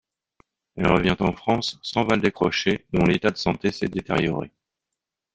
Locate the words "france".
1.31-1.77